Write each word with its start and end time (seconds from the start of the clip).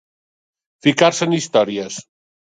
Ficar-se 0.87 1.27
en 1.29 1.35
històries. 1.39 1.99